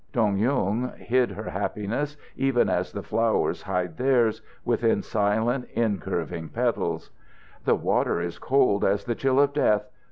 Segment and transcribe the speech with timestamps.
[0.13, 7.11] Dong Yung hid her happiness even as the flowers hide theirs, within silent, incurving petals.
[7.65, 9.87] "The water is cold as the chill of death.